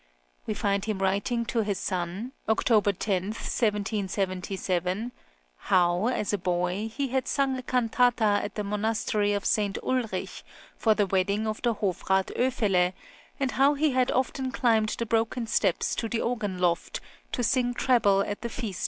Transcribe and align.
We 0.47 0.55
find 0.55 0.83
him 0.85 0.97
writing 0.97 1.45
to 1.45 1.59
his 1.59 1.77
son 1.77 2.31
(October 2.49 2.91
10, 2.91 3.25
1777) 3.25 5.11
how, 5.69 6.07
as 6.07 6.33
a 6.33 6.39
boy, 6.39 6.91
he 6.91 7.09
had 7.09 7.27
sung 7.27 7.55
a 7.55 7.61
cantata 7.61 8.23
at 8.43 8.55
the 8.55 8.63
monastery 8.63 9.31
of 9.33 9.45
St. 9.45 9.77
Ulrich, 9.83 10.43
for 10.75 10.95
the 10.95 11.05
wedding 11.05 11.45
of 11.45 11.61
the 11.61 11.75
Hofrath 11.75 12.31
Oefele, 12.35 12.93
and 13.39 13.51
how 13.51 13.75
he 13.75 13.91
had 13.91 14.09
often 14.09 14.51
climbed 14.51 14.89
the 14.97 15.05
broken 15.05 15.45
steps 15.45 15.93
to 15.97 16.09
the 16.09 16.19
organ 16.21 16.57
loft, 16.57 16.99
to 17.33 17.43
sing 17.43 17.75
treble 17.75 18.21
at 18.21 18.41
the 18.41 18.49
Feast 18.49 18.79
{CHILDHOOD. 18.79 18.79